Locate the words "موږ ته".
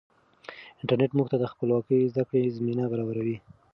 1.17-1.37